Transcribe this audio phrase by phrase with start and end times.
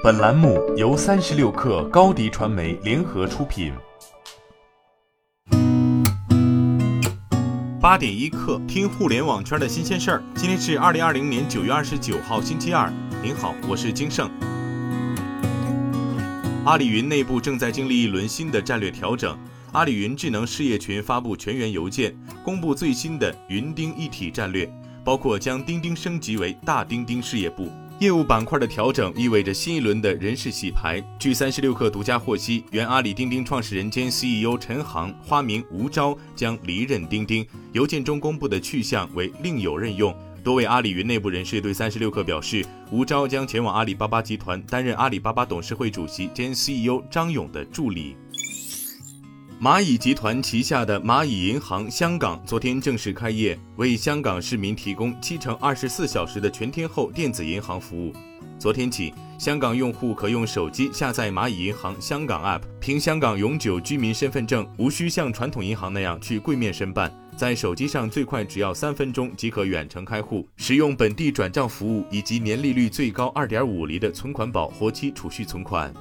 [0.00, 3.72] 本栏目由三十六氪高低传媒联合出品。
[7.80, 10.22] 八点一刻，听互联网圈的新鲜事儿。
[10.36, 12.92] 今天是二零二零年九月二十九号，星期二。
[13.20, 14.30] 您好，我是金盛。
[16.64, 19.36] 阿里云内部正在经历一轮新的战略调整。
[19.72, 24.72] 阿里云智能事业群发布全员邮件，公布最新的云钉一体战略，
[25.04, 27.68] 包括将钉钉升级为大钉钉事业部。
[28.00, 31.02] 业务板块的调整意味着新一轮的人事洗牌。
[31.18, 40.16] 据三十六氪独家获悉，原阿里钉钉创始人兼 CEO 陈航（花名吴钊）将离任钉钉，邮件中公布的去向为另有任用。
[40.44, 48.16] 多位阿里云内部人士对三十六氪表示，吴钊将前往阿里巴巴集团担任阿里巴巴董事会主席兼 CEO 张勇的助理。
[49.60, 58.12] 蚂蚁集团旗下的蚂蚁银行香港昨天正式开业，为香港市民提供七乘二十四小时的全天候电子银行服务。
[58.56, 75.92] 昨天起，香港用户可用手机下载蚂蚁银行香港 App，凭香港永久居民身份证，无需像传统银行那样去柜面申办，在手机上最快只要三分钟即可远程开户，使用本地转账服务以及年利率最高二点五厘的存款宝活期储蓄存款。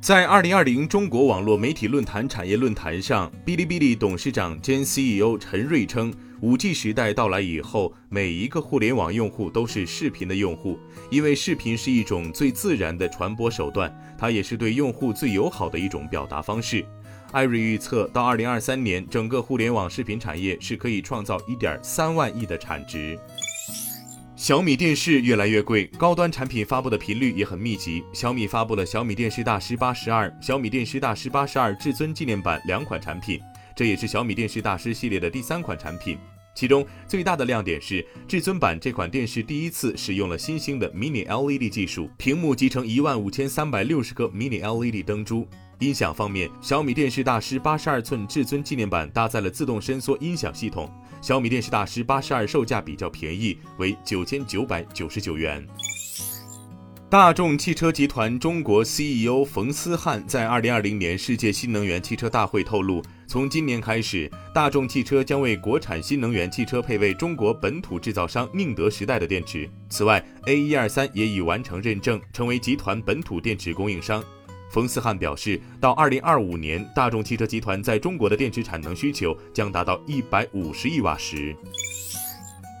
[0.00, 10.78] 在二零二零中国网络媒体论坛产业论坛上，哔哩哔哩董事长兼 CEO 陈瑞称，五 G 时代到来以后，每一个互联网用户都是视频的用户，
[11.10, 16.86] 因为视频是一种最自然的传播手段，它也是对用户最友好的一种表达方式。
[17.32, 23.18] 艾瑞预测，到二零二三年，整个互联网视频产业是可以创造一点三万亿的产值。
[24.38, 28.04] 小米电视越来越贵，高端产品发布的频率也很密集。
[28.12, 33.40] 小米发布了小米电视大师八十二、小米电视大师八十二至尊纪念版两款产品，
[33.74, 36.16] 这也是小米电视大师系列的第三款产品。
[36.54, 45.48] 其中最大的亮点是，至尊版这款电视第一次使用了新兴的 Mini LED 技术，屏幕集成一万五千三百六十个 Mini LED 灯珠。
[45.80, 50.90] 音响方面，小米电视大师八十二寸至尊纪念版搭载了自动伸缩音响系统。
[51.20, 55.64] 小米电视大师八十二售价比较便宜，为九千九百九十九元。
[57.10, 69.66] 大众汽车集团中国 CEO 冯思翰在二零二零年世界新能源汽车大会透露，从今年开始，大众汽车将为国产新能源汽车配备中国本土制造商宁德时代的电池。
[69.88, 74.22] 此外，A 一二三也已完成认证，成为集团本土电池供应商。
[74.70, 81.56] 冯思翰表示，到二零二五年，大众汽车集团在中国的电池产能需求将达到一百五十亿瓦时。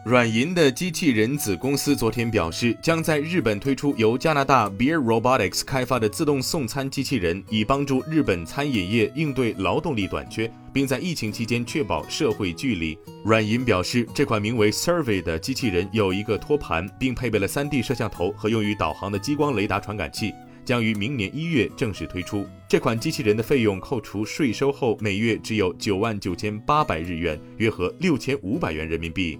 [0.04, 12.96] 软银的机器人子公司昨天表示，将在日本推出由加拿大 Beer Robotics 开发的自动送餐机器人，以帮助日本餐饮业应对劳动力短缺，并在疫情期间确保社会距离。
[13.22, 20.32] 软银表示，这款名为 Survey 的机器人有一个托盘，并配备了 3D 摄像头和用于导航的激光雷达传感器。
[20.68, 29.38] 将于明年一月正式推出这款机器人的费用，扣除税收后每月只有九万九千八百日元，约合六千五百元人民币。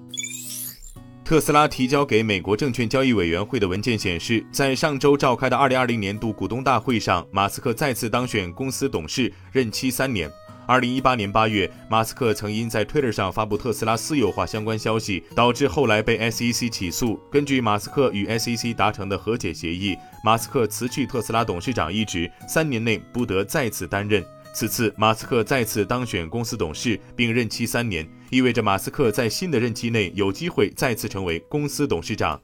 [1.26, 10.30] 特斯拉提交给美国证券交易委员会的文件显示，在上周召开的二零二零年度股东大会上，马斯克再次当选公司董事，任期三年。
[10.68, 17.18] 二零一八年八月，马斯克曾因在 Twitter 上发布特斯拉私有化相关消息，导致后来被 SEC 起诉。
[17.32, 24.22] 根据马斯克与 SEC 达成的和解协议，马斯克辞去特斯拉董事长一职，三年内不得再次担任。
[24.52, 32.38] 此次马斯克再次当选公司董事，并任期三年，意味着马斯克在新的任期内有机会再次成为公司董事长。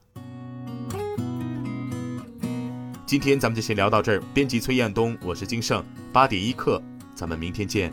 [3.05, 4.23] 今天咱们就先聊到这儿。
[4.33, 6.83] 编辑崔彦东，我是金盛，八点一刻，
[7.15, 7.93] 咱们明天见。